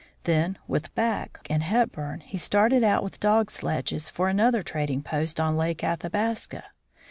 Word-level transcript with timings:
Then, 0.23 0.57
with 0.67 0.95
Back 0.95 1.45
and 1.47 1.61
Hep 1.61 1.91
burn, 1.91 2.21
he 2.21 2.35
started 2.35 2.83
out 2.83 3.03
with 3.03 3.19
dog 3.19 3.51
sledges 3.51 4.09
for 4.09 4.29
another 4.29 4.63
trading 4.63 5.03
post 5.03 5.39
on 5.39 5.55
Lake 5.55 5.83
Athabasca. 5.83 6.63